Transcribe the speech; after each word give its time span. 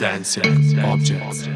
dancing 0.00 0.78
objects. 0.80 1.46